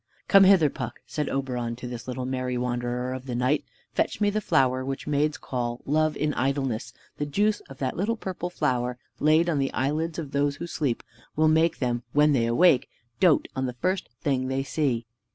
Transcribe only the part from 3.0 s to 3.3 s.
of